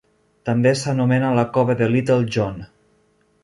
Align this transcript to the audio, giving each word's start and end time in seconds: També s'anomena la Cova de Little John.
També 0.49 0.71
s'anomena 0.83 1.29
la 1.41 1.45
Cova 1.59 1.77
de 1.83 1.91
Little 1.97 2.19
John. 2.37 2.61